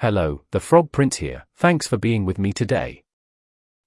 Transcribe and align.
Hello, 0.00 0.42
the 0.50 0.60
Frog 0.60 0.92
Prince 0.92 1.16
here. 1.16 1.46
Thanks 1.56 1.86
for 1.86 1.96
being 1.96 2.26
with 2.26 2.38
me 2.38 2.52
today. 2.52 3.02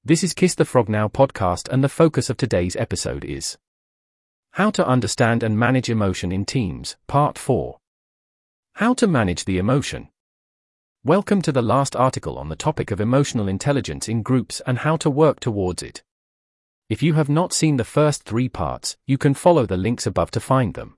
This 0.04 0.24
is 0.24 0.33
Kiss 0.33 0.55
the 0.55 0.66
Frog 0.66 0.89
Now 0.89 1.08
podcast, 1.08 1.71
and 1.71 1.83
the 1.83 1.88
focus 1.88 2.32
of 2.32 2.38
today's 2.38 2.75
episode 2.75 3.24
is 3.24 3.59
How 4.53 4.72
to 4.72 4.87
Understand 4.87 5.43
and 5.43 5.56
Manage 5.56 5.87
Emotion 5.87 6.32
in 6.32 6.45
Teams, 6.45 6.98
Part 7.06 7.37
4. 7.37 7.77
How 8.73 8.95
to 8.95 9.05
Manage 9.05 9.45
the 9.45 9.59
Emotion. 9.59 10.09
Welcome 11.04 11.43
to 11.43 11.52
the 11.52 11.61
last 11.61 11.95
article 11.95 12.39
on 12.39 12.50
the 12.50 12.55
topic 12.55 12.89
of 12.89 13.00
emotional 13.00 13.48
intelligence 13.48 14.10
in 14.10 14.23
groups 14.23 14.64
and 14.66 14.80
how 14.80 14.98
to 14.98 15.12
work 15.12 15.39
towards 15.39 15.84
it. 15.84 16.02
If 16.89 17.04
you 17.04 17.14
have 17.14 17.30
not 17.30 17.54
seen 17.54 17.78
the 17.78 17.84
first 17.84 18.23
three 18.23 18.50
parts, 18.50 18.98
you 19.05 19.20
can 19.20 19.36
follow 19.36 19.68
the 19.68 19.78
links 19.78 20.07
above 20.07 20.32
to 20.32 20.39
find 20.39 20.73
them. 20.73 20.98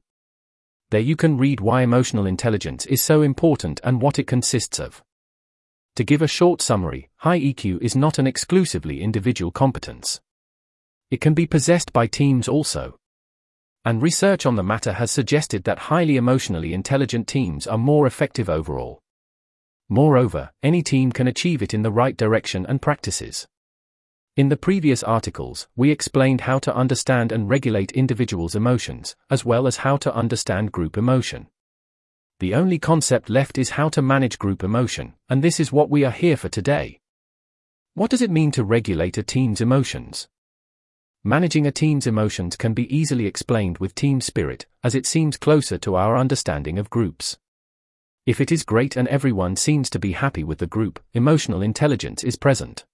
There 0.91 0.99
you 0.99 1.15
can 1.15 1.37
read 1.37 1.61
why 1.61 1.83
emotional 1.83 2.25
intelligence 2.25 2.85
is 2.85 3.01
so 3.01 3.21
important 3.21 3.79
and 3.81 4.01
what 4.01 4.19
it 4.19 4.27
consists 4.27 4.77
of. 4.77 5.01
To 5.95 6.03
give 6.03 6.21
a 6.21 6.27
short 6.27 6.61
summary, 6.61 7.09
high 7.17 7.39
EQ 7.39 7.81
is 7.81 7.95
not 7.95 8.19
an 8.19 8.27
exclusively 8.27 9.01
individual 9.01 9.51
competence. 9.51 10.19
It 11.09 11.21
can 11.21 11.33
be 11.33 11.47
possessed 11.47 11.93
by 11.93 12.07
teams 12.07 12.49
also. 12.49 12.97
And 13.85 14.01
research 14.01 14.45
on 14.45 14.57
the 14.57 14.63
matter 14.63 14.91
has 14.93 15.11
suggested 15.11 15.63
that 15.63 15.79
highly 15.79 16.17
emotionally 16.17 16.73
intelligent 16.73 17.25
teams 17.25 17.67
are 17.67 17.77
more 17.77 18.05
effective 18.05 18.49
overall. 18.49 18.99
Moreover, 19.87 20.51
any 20.61 20.81
team 20.83 21.13
can 21.13 21.25
achieve 21.25 21.61
it 21.61 21.73
in 21.73 21.83
the 21.83 21.91
right 21.91 22.17
direction 22.17 22.65
and 22.65 22.81
practices. 22.81 23.47
In 24.37 24.47
the 24.47 24.55
previous 24.55 25.03
articles, 25.03 25.67
we 25.75 25.91
explained 25.91 26.41
how 26.41 26.57
to 26.59 26.73
understand 26.73 27.33
and 27.33 27.49
regulate 27.49 27.91
individuals' 27.91 28.55
emotions, 28.55 29.13
as 29.29 29.43
well 29.43 29.67
as 29.67 29.77
how 29.77 29.97
to 29.97 30.15
understand 30.15 30.71
group 30.71 30.97
emotion. 30.97 31.47
The 32.39 32.55
only 32.55 32.79
concept 32.79 33.29
left 33.29 33.57
is 33.57 33.71
how 33.71 33.89
to 33.89 34.01
manage 34.01 34.39
group 34.39 34.63
emotion, 34.63 35.15
and 35.27 35.43
this 35.43 35.59
is 35.59 35.73
what 35.73 35.89
we 35.89 36.05
are 36.05 36.11
here 36.11 36.37
for 36.37 36.47
today. 36.47 37.01
What 37.93 38.09
does 38.09 38.21
it 38.21 38.31
mean 38.31 38.51
to 38.51 38.63
regulate 38.63 39.17
a 39.17 39.23
team's 39.23 39.59
emotions? 39.59 40.29
Managing 41.25 41.67
a 41.67 41.71
team's 41.71 42.07
emotions 42.07 42.55
can 42.55 42.73
be 42.73 42.95
easily 42.95 43.25
explained 43.25 43.79
with 43.79 43.95
team 43.95 44.21
spirit, 44.21 44.65
as 44.81 44.95
it 44.95 45.05
seems 45.05 45.35
closer 45.35 45.77
to 45.79 45.95
our 45.95 46.15
understanding 46.15 46.79
of 46.79 46.89
groups. 46.89 47.37
If 48.25 48.39
it 48.39 48.49
is 48.49 48.63
great 48.63 48.95
and 48.95 49.09
everyone 49.09 49.57
seems 49.57 49.89
to 49.89 49.99
be 49.99 50.13
happy 50.13 50.45
with 50.45 50.59
the 50.59 50.67
group, 50.67 51.01
emotional 51.13 51.61
intelligence 51.61 52.23
is 52.23 52.37
present. 52.37 52.85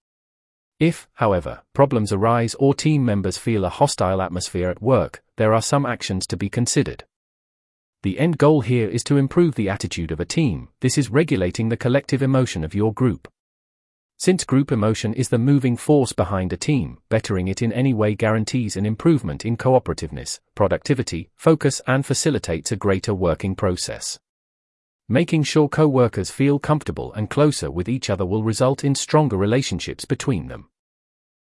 If, 0.80 1.08
however, 1.14 1.62
problems 1.74 2.14
arise 2.14 2.56
or 2.56 2.76
team 2.76 3.04
members 3.04 3.38
feel 3.38 3.66
a 3.66 3.70
hostile 3.70 4.22
atmosphere 4.22 4.70
at 4.70 4.82
work, 4.82 5.24
there 5.38 5.54
are 5.54 5.62
some 5.62 5.86
actions 5.86 6.28
to 6.28 6.38
be 6.38 6.50
considered. 6.50 7.04
The 8.04 8.20
end 8.20 8.38
goal 8.38 8.62
here 8.62 8.88
is 8.88 9.04
to 9.06 9.18
improve 9.18 9.56
the 9.56 9.70
attitude 9.70 10.12
of 10.12 10.20
a 10.20 10.26
team, 10.26 10.70
this 10.82 10.98
is 10.98 11.10
regulating 11.10 11.70
the 11.70 11.78
collective 11.78 12.22
emotion 12.22 12.64
of 12.64 12.76
your 12.76 12.94
group. 12.94 13.28
Since 14.20 14.46
group 14.46 14.72
emotion 14.72 15.14
is 15.14 15.30
the 15.30 15.38
moving 15.40 15.78
force 15.78 16.14
behind 16.14 16.54
a 16.54 16.58
team, 16.58 17.00
bettering 17.10 17.48
it 17.48 17.62
in 17.62 17.74
any 17.74 17.94
way 17.94 18.16
guarantees 18.16 18.76
an 18.76 18.86
improvement 18.86 19.46
in 19.46 19.58
cooperativeness, 19.58 20.40
productivity, 20.56 21.30
focus, 21.36 21.82
and 21.88 22.06
facilitates 22.06 22.72
a 22.72 22.76
greater 22.76 23.14
working 23.14 23.56
process. 23.56 24.20
Making 25.10 25.44
sure 25.44 25.70
co 25.70 25.88
workers 25.88 26.30
feel 26.30 26.60
comfortable 26.60 27.14
and 27.14 27.30
closer 27.30 27.72
with 27.72 27.88
each 27.88 28.10
other 28.10 28.26
will 28.26 28.44
result 28.44 28.84
in 28.84 28.94
stronger 28.94 29.38
relationships 29.38 30.04
between 30.04 30.48
them. 30.48 30.70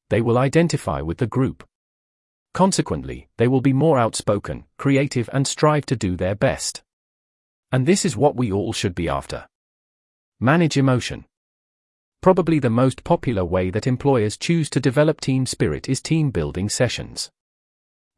They 0.10 0.22
will 0.22 0.38
identify 0.38 1.02
with 1.02 1.18
the 1.18 1.26
group. 1.26 1.68
Consequently, 2.54 3.30
they 3.38 3.48
will 3.48 3.62
be 3.62 3.74
more 3.74 3.98
outspoken, 3.98 4.66
creative, 4.78 5.28
and 5.34 5.48
strive 5.48 5.86
to 5.88 5.96
do 5.96 6.16
their 6.16 6.36
best. 6.36 6.84
And 7.72 7.86
this 7.86 8.06
is 8.06 8.16
what 8.16 8.36
we 8.36 8.52
all 8.52 8.74
should 8.74 8.94
be 8.94 9.10
after. 9.10 9.48
Manage 10.40 10.78
emotion. 10.78 11.26
Probably 12.22 12.60
the 12.60 12.70
most 12.70 13.04
popular 13.04 13.44
way 13.44 13.70
that 13.72 13.88
employers 13.88 14.38
choose 14.38 14.70
to 14.70 14.80
develop 14.80 15.20
team 15.20 15.46
spirit 15.46 15.90
is 15.90 16.02
team 16.02 16.30
building 16.30 16.70
sessions. 16.70 17.32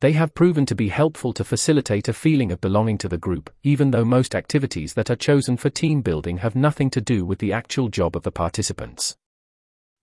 They 0.01 0.13
have 0.13 0.33
proven 0.33 0.65
to 0.67 0.75
be 0.75 0.87
helpful 0.87 1.33
to 1.33 1.43
facilitate 1.43 2.07
a 2.07 2.13
feeling 2.13 2.53
of 2.53 2.61
belonging 2.61 2.97
to 2.99 3.09
the 3.09 3.17
group, 3.17 3.49
even 3.63 3.91
though 3.91 4.05
most 4.05 4.33
activities 4.33 4.93
that 4.93 5.09
are 5.09 5.15
chosen 5.17 5.57
for 5.57 5.69
team 5.69 6.01
building 6.01 6.37
have 6.37 6.55
nothing 6.55 6.89
to 6.91 7.01
do 7.01 7.25
with 7.25 7.39
the 7.39 7.51
actual 7.51 7.89
job 7.89 8.15
of 8.15 8.23
the 8.23 8.31
participants. 8.31 9.17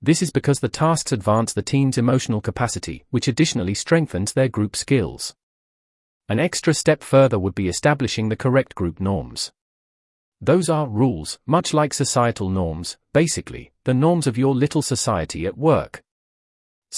This 0.02 0.20
is 0.20 0.30
because 0.30 0.60
the 0.60 0.68
tasks 0.68 1.12
advance 1.12 1.54
the 1.54 1.62
team's 1.62 1.96
emotional 1.96 2.42
capacity, 2.42 3.04
which 3.08 3.26
additionally 3.26 3.72
strengthens 3.72 4.34
their 4.34 4.48
group 4.48 4.76
skills. 4.76 5.34
An 6.28 6.38
extra 6.38 6.74
step 6.74 7.02
further 7.02 7.38
would 7.38 7.54
be 7.54 7.68
establishing 7.68 8.28
the 8.28 8.36
correct 8.36 8.74
group 8.74 9.00
norms. 9.00 9.50
Those 10.42 10.68
are 10.68 10.86
rules, 10.86 11.38
much 11.46 11.72
like 11.72 11.94
societal 11.94 12.50
norms, 12.50 12.98
basically, 13.14 13.72
the 13.84 13.94
norms 13.94 14.26
of 14.26 14.36
your 14.36 14.54
little 14.54 14.82
society 14.82 15.46
at 15.46 15.56
work. 15.56 16.02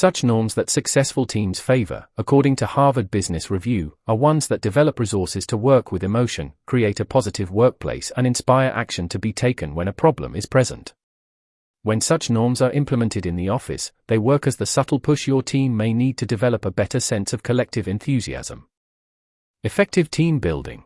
Such 0.00 0.22
norms 0.22 0.54
that 0.54 0.70
successful 0.70 1.26
teams 1.26 1.59
favor, 1.59 2.06
according 2.16 2.54
to 2.54 2.66
Harvard 2.66 3.10
Business 3.10 3.50
Review, 3.50 3.97
are 4.06 4.14
ones 4.14 4.47
that 4.47 4.60
develop 4.60 5.00
resources 5.00 5.44
to 5.48 5.56
work 5.56 5.91
with 5.91 6.04
emotion, 6.04 6.53
create 6.66 7.00
a 7.00 7.04
positive 7.04 7.50
workplace, 7.50 8.12
and 8.16 8.25
inspire 8.25 8.70
action 8.72 9.08
to 9.08 9.19
be 9.19 9.32
taken 9.32 9.75
when 9.75 9.88
a 9.88 9.92
problem 9.92 10.37
is 10.37 10.47
present. 10.47 10.94
When 11.82 12.00
such 12.00 12.31
norms 12.31 12.62
are 12.62 12.70
implemented 12.70 13.26
in 13.26 13.34
the 13.34 13.48
office, 13.48 13.91
they 14.06 14.19
work 14.19 14.47
as 14.47 14.54
the 14.54 14.66
subtle 14.66 15.00
push 15.00 15.26
your 15.26 15.42
team 15.42 15.76
may 15.76 15.92
need 15.92 16.16
to 16.19 16.26
develop 16.26 16.64
a 16.64 16.70
better 16.70 17.00
sense 17.00 17.32
of 17.32 17.42
collective 17.42 17.88
enthusiasm. 17.88 18.69
Effective 19.64 20.12
team 20.12 20.38
building. 20.38 20.84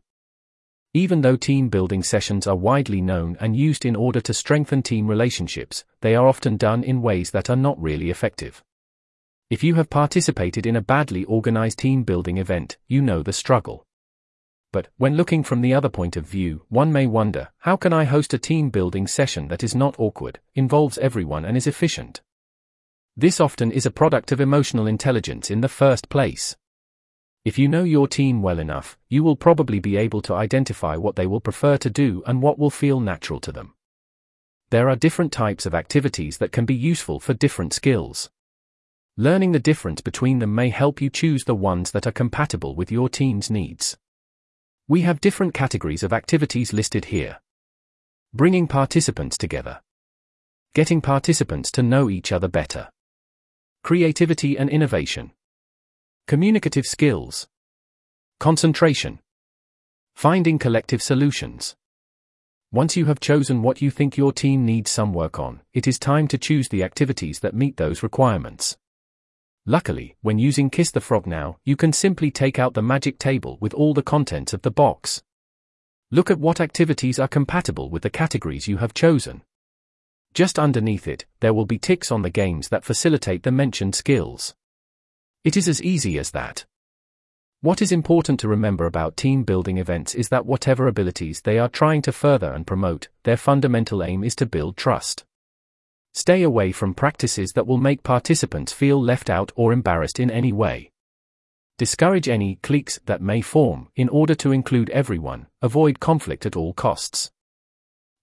Even 0.94 1.20
though 1.20 1.36
team 1.36 1.68
building 1.68 2.02
sessions 2.02 2.46
are 2.46 2.56
widely 2.56 3.02
known 3.02 3.36
and 3.40 3.56
used 3.56 3.84
in 3.84 3.94
order 3.94 4.22
to 4.22 4.32
strengthen 4.32 4.82
team 4.82 5.06
relationships, 5.06 5.84
they 6.00 6.14
are 6.14 6.26
often 6.26 6.56
done 6.56 6.82
in 6.82 7.02
ways 7.02 7.32
that 7.32 7.50
are 7.50 7.56
not 7.56 7.78
really 7.78 8.08
effective. 8.08 8.64
If 9.52 9.62
you 9.62 9.74
have 9.74 9.90
participated 9.90 10.64
in 10.64 10.76
a 10.76 10.80
badly 10.80 11.24
organized 11.24 11.78
team 11.78 12.04
building 12.04 12.38
event, 12.38 12.78
you 12.88 13.02
know 13.02 13.22
the 13.22 13.34
struggle. 13.34 13.84
But, 14.72 14.88
when 14.96 15.14
looking 15.14 15.42
from 15.42 15.60
the 15.60 15.74
other 15.74 15.90
point 15.90 16.16
of 16.16 16.26
view, 16.26 16.64
one 16.70 16.90
may 16.90 17.06
wonder 17.06 17.50
how 17.58 17.76
can 17.76 17.92
I 17.92 18.04
host 18.04 18.32
a 18.32 18.38
team 18.38 18.70
building 18.70 19.06
session 19.06 19.48
that 19.48 19.62
is 19.62 19.74
not 19.74 19.94
awkward, 19.98 20.40
involves 20.54 20.96
everyone, 20.96 21.44
and 21.44 21.54
is 21.54 21.66
efficient? 21.66 22.22
This 23.14 23.40
often 23.40 23.70
is 23.70 23.84
a 23.84 23.90
product 23.90 24.32
of 24.32 24.40
emotional 24.40 24.86
intelligence 24.86 25.50
in 25.50 25.60
the 25.60 25.68
first 25.68 26.08
place. 26.08 26.56
If 27.44 27.58
you 27.58 27.68
know 27.68 27.84
your 27.84 28.08
team 28.08 28.40
well 28.40 28.58
enough, 28.58 28.96
you 29.10 29.22
will 29.22 29.36
probably 29.36 29.80
be 29.80 29.98
able 29.98 30.22
to 30.22 30.34
identify 30.34 30.96
what 30.96 31.16
they 31.16 31.26
will 31.26 31.42
prefer 31.42 31.76
to 31.76 31.90
do 31.90 32.22
and 32.26 32.40
what 32.40 32.58
will 32.58 32.70
feel 32.70 33.00
natural 33.00 33.38
to 33.40 33.52
them. 33.52 33.74
There 34.70 34.88
are 34.88 34.96
different 34.96 35.30
types 35.30 35.66
of 35.66 35.74
activities 35.74 36.38
that 36.38 36.52
can 36.52 36.64
be 36.64 36.74
useful 36.74 37.20
for 37.20 37.34
different 37.34 37.74
skills. 37.74 38.30
Learning 39.18 39.52
the 39.52 39.58
difference 39.58 40.00
between 40.00 40.38
them 40.38 40.54
may 40.54 40.70
help 40.70 41.02
you 41.02 41.10
choose 41.10 41.44
the 41.44 41.54
ones 41.54 41.90
that 41.90 42.06
are 42.06 42.12
compatible 42.12 42.74
with 42.74 42.90
your 42.90 43.10
team's 43.10 43.50
needs. 43.50 43.98
We 44.88 45.02
have 45.02 45.20
different 45.20 45.52
categories 45.52 46.02
of 46.02 46.14
activities 46.14 46.72
listed 46.72 47.06
here. 47.06 47.40
Bringing 48.32 48.66
participants 48.66 49.36
together. 49.36 49.82
Getting 50.74 51.02
participants 51.02 51.70
to 51.72 51.82
know 51.82 52.08
each 52.08 52.32
other 52.32 52.48
better. 52.48 52.88
Creativity 53.84 54.56
and 54.56 54.70
innovation. 54.70 55.32
Communicative 56.26 56.86
skills. 56.86 57.48
Concentration. 58.40 59.18
Finding 60.14 60.58
collective 60.58 61.02
solutions. 61.02 61.76
Once 62.70 62.96
you 62.96 63.04
have 63.04 63.20
chosen 63.20 63.60
what 63.60 63.82
you 63.82 63.90
think 63.90 64.16
your 64.16 64.32
team 64.32 64.64
needs 64.64 64.90
some 64.90 65.12
work 65.12 65.38
on, 65.38 65.60
it 65.74 65.86
is 65.86 65.98
time 65.98 66.26
to 66.28 66.38
choose 66.38 66.70
the 66.70 66.82
activities 66.82 67.40
that 67.40 67.54
meet 67.54 67.76
those 67.76 68.02
requirements. 68.02 68.78
Luckily, 69.64 70.16
when 70.22 70.40
using 70.40 70.70
Kiss 70.70 70.90
the 70.90 71.00
Frog 71.00 71.24
now, 71.24 71.58
you 71.64 71.76
can 71.76 71.92
simply 71.92 72.32
take 72.32 72.58
out 72.58 72.74
the 72.74 72.82
magic 72.82 73.18
table 73.18 73.58
with 73.60 73.72
all 73.72 73.94
the 73.94 74.02
contents 74.02 74.52
of 74.52 74.62
the 74.62 74.72
box. 74.72 75.22
Look 76.10 76.32
at 76.32 76.40
what 76.40 76.60
activities 76.60 77.20
are 77.20 77.28
compatible 77.28 77.88
with 77.88 78.02
the 78.02 78.10
categories 78.10 78.66
you 78.66 78.78
have 78.78 78.92
chosen. 78.92 79.42
Just 80.34 80.58
underneath 80.58 81.06
it, 81.06 81.26
there 81.38 81.54
will 81.54 81.64
be 81.64 81.78
ticks 81.78 82.10
on 82.10 82.22
the 82.22 82.30
games 82.30 82.70
that 82.70 82.84
facilitate 82.84 83.44
the 83.44 83.52
mentioned 83.52 83.94
skills. 83.94 84.56
It 85.44 85.56
is 85.56 85.68
as 85.68 85.80
easy 85.80 86.18
as 86.18 86.32
that. 86.32 86.64
What 87.60 87.80
is 87.80 87.92
important 87.92 88.40
to 88.40 88.48
remember 88.48 88.86
about 88.86 89.16
team 89.16 89.44
building 89.44 89.78
events 89.78 90.16
is 90.16 90.28
that 90.30 90.44
whatever 90.44 90.88
abilities 90.88 91.42
they 91.42 91.60
are 91.60 91.68
trying 91.68 92.02
to 92.02 92.10
further 92.10 92.52
and 92.52 92.66
promote, 92.66 93.06
their 93.22 93.36
fundamental 93.36 94.02
aim 94.02 94.24
is 94.24 94.34
to 94.36 94.46
build 94.46 94.76
trust. 94.76 95.24
Stay 96.14 96.42
away 96.42 96.72
from 96.72 96.92
practices 96.92 97.52
that 97.52 97.66
will 97.66 97.78
make 97.78 98.02
participants 98.02 98.72
feel 98.72 99.02
left 99.02 99.30
out 99.30 99.50
or 99.56 99.72
embarrassed 99.72 100.20
in 100.20 100.30
any 100.30 100.52
way. 100.52 100.90
Discourage 101.78 102.28
any 102.28 102.56
cliques 102.56 103.00
that 103.06 103.22
may 103.22 103.40
form 103.40 103.88
in 103.96 104.08
order 104.10 104.34
to 104.36 104.52
include 104.52 104.90
everyone, 104.90 105.46
avoid 105.62 106.00
conflict 106.00 106.44
at 106.44 106.54
all 106.54 106.74
costs. 106.74 107.30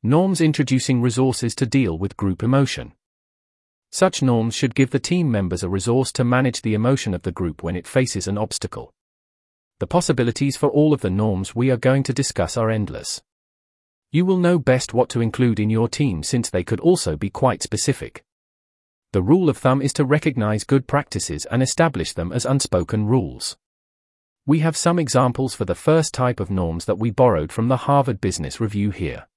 Norms 0.03 0.39
introducing 0.39 1.01
resources 1.01 1.55
to 1.55 1.65
deal 1.65 1.97
with 1.97 2.15
group 2.15 2.43
emotion. 2.43 2.93
Such 3.91 4.21
norms 4.21 4.53
should 4.53 4.75
give 4.75 4.91
the 4.91 4.99
team 4.99 5.31
members 5.31 5.63
a 5.63 5.69
resource 5.69 6.11
to 6.13 6.23
manage 6.23 6.61
the 6.61 6.75
emotion 6.75 7.15
of 7.15 7.23
the 7.23 7.31
group 7.31 7.63
when 7.63 7.75
it 7.75 7.87
faces 7.87 8.27
an 8.27 8.37
obstacle. 8.37 8.93
The 9.79 9.87
possibilities 9.87 10.55
for 10.55 10.69
all 10.69 10.93
of 10.93 11.01
the 11.01 11.09
norms 11.09 11.55
we 11.55 11.71
are 11.71 11.77
going 11.77 12.03
to 12.03 12.13
discuss 12.13 12.55
are 12.55 12.69
endless. 12.69 13.21
You 14.11 14.25
will 14.25 14.37
know 14.37 14.57
best 14.57 14.91
what 14.91 15.07
to 15.09 15.21
include 15.21 15.59
in 15.59 15.69
your 15.69 15.87
team 15.87 16.23
since 16.23 16.49
they 16.49 16.63
could 16.63 16.79
also 16.79 17.15
be 17.15 17.29
quite 17.29 17.61
specific. 17.61 18.23
The 19.13 19.21
rule 19.21 19.49
of 19.49 19.57
thumb 19.57 19.83
is 19.83 19.93
to 19.93 20.05
recognize 20.05 20.63
good 20.63 20.87
practices 20.87 21.45
and 21.45 21.61
establish 21.61 22.13
them 22.13 22.31
as 22.31 22.43
unspoken 22.43 23.05
rules. 23.05 23.55
We 24.47 24.59
have 24.59 24.75
some 24.75 24.97
examples 24.97 25.53
for 25.53 25.65
the 25.65 25.75
first 25.75 26.11
type 26.11 26.39
of 26.39 26.49
norms 26.49 26.85
that 26.85 26.97
we 26.97 27.11
borrowed 27.11 27.51
from 27.51 27.67
the 27.67 27.77
Harvard 27.77 28.19
Business 28.19 28.59
Review 28.59 28.89
here. 28.89 29.27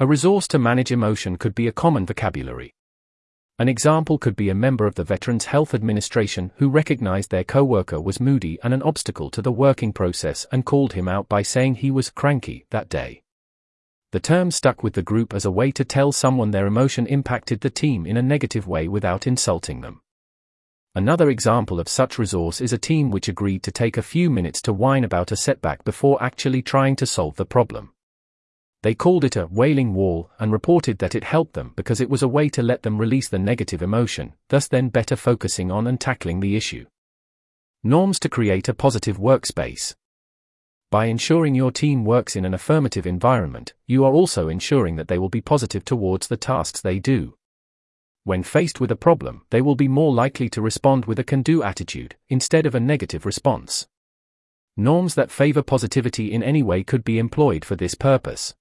A 0.00 0.06
resource 0.06 0.46
to 0.48 0.58
manage 0.58 0.92
emotion 0.92 1.36
could 1.36 1.54
be 1.54 1.66
a 1.66 1.72
common 1.72 2.04
vocabulary. 2.04 2.74
An 3.58 3.70
example 3.70 4.18
could 4.18 4.36
be 4.36 4.50
a 4.50 4.54
member 4.54 4.86
of 4.86 4.96
the 4.96 5.02
Veterans 5.02 5.46
Health 5.46 5.72
Administration 5.72 6.52
who 6.56 6.68
recognized 6.68 7.30
their 7.30 7.42
coworker 7.42 8.02
was 8.02 8.20
moody 8.20 8.58
and 8.62 8.74
an 8.74 8.82
obstacle 8.82 9.30
to 9.30 9.40
the 9.40 9.50
working 9.50 9.94
process 9.94 10.46
and 10.52 10.66
called 10.66 10.92
him 10.92 11.08
out 11.08 11.26
by 11.26 11.40
saying 11.40 11.76
he 11.76 11.90
was 11.90 12.10
cranky 12.10 12.66
that 12.68 12.90
day. 12.90 13.22
The 14.10 14.20
term 14.20 14.50
stuck 14.50 14.82
with 14.82 14.94
the 14.94 15.02
group 15.02 15.34
as 15.34 15.44
a 15.44 15.50
way 15.50 15.70
to 15.72 15.84
tell 15.84 16.12
someone 16.12 16.50
their 16.50 16.66
emotion 16.66 17.06
impacted 17.06 17.60
the 17.60 17.68
team 17.68 18.06
in 18.06 18.16
a 18.16 18.22
negative 18.22 18.66
way 18.66 18.88
without 18.88 19.26
insulting 19.26 19.82
them. 19.82 20.00
Another 20.94 21.28
example 21.28 21.78
of 21.78 21.88
such 21.88 22.18
resource 22.18 22.62
is 22.62 22.72
a 22.72 22.78
team 22.78 23.10
which 23.10 23.28
agreed 23.28 23.62
to 23.64 23.70
take 23.70 23.98
a 23.98 24.02
few 24.02 24.30
minutes 24.30 24.62
to 24.62 24.72
whine 24.72 25.04
about 25.04 25.30
a 25.30 25.36
setback 25.36 25.84
before 25.84 26.22
actually 26.22 26.62
trying 26.62 26.96
to 26.96 27.06
solve 27.06 27.36
the 27.36 27.44
problem. 27.44 27.92
They 28.82 28.94
called 28.94 29.24
it 29.24 29.36
a 29.36 29.46
wailing 29.46 29.92
wall 29.92 30.30
and 30.38 30.52
reported 30.52 30.98
that 30.98 31.14
it 31.14 31.24
helped 31.24 31.52
them 31.52 31.74
because 31.76 32.00
it 32.00 32.08
was 32.08 32.22
a 32.22 32.28
way 32.28 32.48
to 32.48 32.62
let 32.62 32.84
them 32.84 32.96
release 32.96 33.28
the 33.28 33.38
negative 33.38 33.82
emotion, 33.82 34.32
thus 34.48 34.68
then 34.68 34.88
better 34.88 35.16
focusing 35.16 35.70
on 35.70 35.86
and 35.86 36.00
tackling 36.00 36.40
the 36.40 36.56
issue. 36.56 36.86
Norms 37.84 38.18
to 38.20 38.28
create 38.28 38.68
a 38.68 38.74
positive 38.74 39.18
workspace. 39.18 39.94
By 40.90 41.06
ensuring 41.06 41.54
your 41.54 41.70
team 41.70 42.04
works 42.06 42.34
in 42.34 42.46
an 42.46 42.54
affirmative 42.54 43.06
environment, 43.06 43.74
you 43.86 44.06
are 44.06 44.12
also 44.12 44.48
ensuring 44.48 44.96
that 44.96 45.08
they 45.08 45.18
will 45.18 45.28
be 45.28 45.42
positive 45.42 45.84
towards 45.84 46.28
the 46.28 46.38
tasks 46.38 46.80
they 46.80 46.98
do. 46.98 47.36
When 48.24 48.42
faced 48.42 48.80
with 48.80 48.90
a 48.90 48.96
problem, 48.96 49.42
they 49.50 49.60
will 49.60 49.74
be 49.74 49.86
more 49.88 50.14
likely 50.14 50.48
to 50.48 50.62
respond 50.62 51.04
with 51.04 51.18
a 51.18 51.24
can 51.24 51.42
do 51.42 51.62
attitude, 51.62 52.16
instead 52.30 52.64
of 52.64 52.74
a 52.74 52.80
negative 52.80 53.26
response. 53.26 53.86
Norms 54.78 55.14
that 55.14 55.30
favor 55.30 55.62
positivity 55.62 56.32
in 56.32 56.42
any 56.42 56.62
way 56.62 56.82
could 56.84 57.04
be 57.04 57.18
employed 57.18 57.66
for 57.66 57.76
this 57.76 57.94
purpose. 57.94 58.54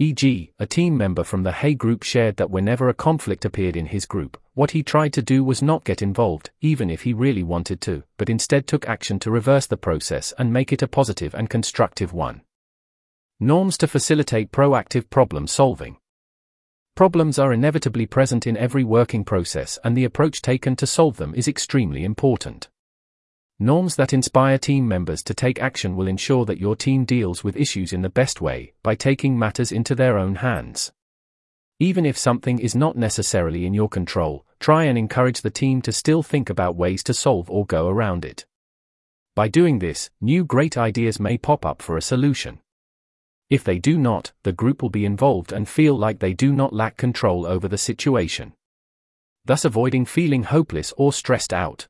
E.g., 0.00 0.52
a 0.60 0.66
team 0.66 0.96
member 0.96 1.24
from 1.24 1.42
the 1.42 1.50
Hay 1.50 1.74
group 1.74 2.04
shared 2.04 2.36
that 2.36 2.52
whenever 2.52 2.88
a 2.88 2.94
conflict 2.94 3.44
appeared 3.44 3.76
in 3.76 3.86
his 3.86 4.06
group, 4.06 4.40
what 4.54 4.70
he 4.70 4.80
tried 4.80 5.12
to 5.14 5.22
do 5.22 5.42
was 5.42 5.60
not 5.60 5.82
get 5.82 6.02
involved, 6.02 6.50
even 6.60 6.88
if 6.88 7.02
he 7.02 7.12
really 7.12 7.42
wanted 7.42 7.80
to, 7.80 8.04
but 8.16 8.30
instead 8.30 8.68
took 8.68 8.88
action 8.88 9.18
to 9.18 9.32
reverse 9.32 9.66
the 9.66 9.76
process 9.76 10.32
and 10.38 10.52
make 10.52 10.72
it 10.72 10.82
a 10.82 10.86
positive 10.86 11.34
and 11.34 11.50
constructive 11.50 12.12
one. 12.12 12.42
Norms 13.40 13.76
to 13.78 13.88
facilitate 13.88 14.52
proactive 14.52 15.10
problem 15.10 15.48
solving. 15.48 15.96
Problems 16.94 17.36
are 17.36 17.52
inevitably 17.52 18.06
present 18.06 18.46
in 18.46 18.56
every 18.56 18.84
working 18.84 19.24
process, 19.24 19.80
and 19.82 19.96
the 19.96 20.04
approach 20.04 20.42
taken 20.42 20.76
to 20.76 20.86
solve 20.86 21.16
them 21.16 21.34
is 21.34 21.48
extremely 21.48 22.04
important. 22.04 22.68
Norms 23.60 23.96
that 23.96 24.12
inspire 24.12 24.56
team 24.56 24.86
members 24.86 25.20
to 25.24 25.34
take 25.34 25.60
action 25.60 25.96
will 25.96 26.06
ensure 26.06 26.44
that 26.44 26.60
your 26.60 26.76
team 26.76 27.04
deals 27.04 27.42
with 27.42 27.56
issues 27.56 27.92
in 27.92 28.02
the 28.02 28.08
best 28.08 28.40
way, 28.40 28.72
by 28.84 28.94
taking 28.94 29.36
matters 29.36 29.72
into 29.72 29.96
their 29.96 30.16
own 30.16 30.36
hands. 30.36 30.92
Even 31.80 32.06
if 32.06 32.16
something 32.16 32.60
is 32.60 32.76
not 32.76 32.96
necessarily 32.96 33.66
in 33.66 33.74
your 33.74 33.88
control, 33.88 34.46
try 34.60 34.84
and 34.84 34.96
encourage 34.96 35.40
the 35.40 35.50
team 35.50 35.82
to 35.82 35.90
still 35.90 36.22
think 36.22 36.48
about 36.48 36.76
ways 36.76 37.02
to 37.02 37.12
solve 37.12 37.50
or 37.50 37.66
go 37.66 37.88
around 37.88 38.24
it. 38.24 38.46
By 39.34 39.48
doing 39.48 39.80
this, 39.80 40.08
new 40.20 40.44
great 40.44 40.76
ideas 40.76 41.18
may 41.18 41.36
pop 41.36 41.66
up 41.66 41.82
for 41.82 41.96
a 41.96 42.02
solution. 42.02 42.60
If 43.50 43.64
they 43.64 43.78
do 43.80 43.98
not, 43.98 44.32
the 44.44 44.52
group 44.52 44.82
will 44.82 44.90
be 44.90 45.04
involved 45.04 45.52
and 45.52 45.68
feel 45.68 45.98
like 45.98 46.20
they 46.20 46.32
do 46.32 46.52
not 46.52 46.72
lack 46.72 46.96
control 46.96 47.44
over 47.44 47.66
the 47.66 47.78
situation. 47.78 48.52
Thus, 49.44 49.64
avoiding 49.64 50.04
feeling 50.04 50.44
hopeless 50.44 50.92
or 50.96 51.12
stressed 51.12 51.52
out. 51.52 51.88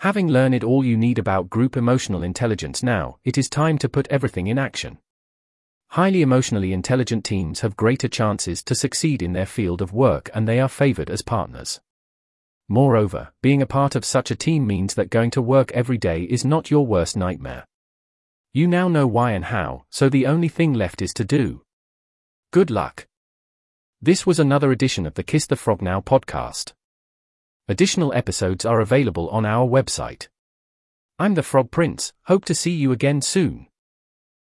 Having 0.00 0.28
learned 0.28 0.64
all 0.64 0.82
you 0.82 0.96
need 0.96 1.18
about 1.18 1.50
group 1.50 1.76
emotional 1.76 2.22
intelligence 2.22 2.82
now, 2.82 3.18
it 3.22 3.36
is 3.36 3.50
time 3.50 3.76
to 3.76 3.86
put 3.86 4.08
everything 4.08 4.46
in 4.46 4.58
action. 4.58 4.96
Highly 5.88 6.22
emotionally 6.22 6.72
intelligent 6.72 7.22
teams 7.22 7.60
have 7.60 7.76
greater 7.76 8.08
chances 8.08 8.62
to 8.62 8.74
succeed 8.74 9.20
in 9.20 9.34
their 9.34 9.44
field 9.44 9.82
of 9.82 9.92
work 9.92 10.30
and 10.32 10.48
they 10.48 10.58
are 10.58 10.70
favored 10.70 11.10
as 11.10 11.20
partners. 11.20 11.82
Moreover, 12.66 13.34
being 13.42 13.60
a 13.60 13.66
part 13.66 13.94
of 13.94 14.06
such 14.06 14.30
a 14.30 14.34
team 14.34 14.66
means 14.66 14.94
that 14.94 15.10
going 15.10 15.30
to 15.32 15.42
work 15.42 15.70
every 15.72 15.98
day 15.98 16.22
is 16.22 16.46
not 16.46 16.70
your 16.70 16.86
worst 16.86 17.14
nightmare. 17.14 17.66
You 18.54 18.68
now 18.68 18.88
know 18.88 19.06
why 19.06 19.32
and 19.32 19.44
how, 19.44 19.84
so 19.90 20.08
the 20.08 20.26
only 20.26 20.48
thing 20.48 20.72
left 20.72 21.02
is 21.02 21.12
to 21.12 21.24
do. 21.26 21.60
Good 22.52 22.70
luck. 22.70 23.06
This 24.00 24.24
was 24.24 24.40
another 24.40 24.72
edition 24.72 25.04
of 25.04 25.12
the 25.12 25.22
Kiss 25.22 25.44
the 25.44 25.56
Frog 25.56 25.82
Now 25.82 26.00
podcast. 26.00 26.72
Additional 27.70 28.12
episodes 28.14 28.64
are 28.64 28.80
available 28.80 29.28
on 29.28 29.46
our 29.46 29.64
website. 29.64 30.26
I'm 31.20 31.34
the 31.34 31.44
Frog 31.44 31.70
Prince, 31.70 32.12
hope 32.24 32.44
to 32.46 32.54
see 32.54 32.72
you 32.72 32.90
again 32.90 33.22
soon. 33.22 33.68